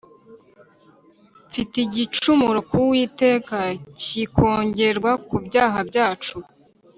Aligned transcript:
Mfite 1.49 1.75
igicumuro 1.85 2.59
ku 2.69 2.75
Uwiteka 2.85 3.57
kikongerwa 4.01 5.11
ku 5.25 5.35
byaha 5.45 5.79
byacu 5.89 6.37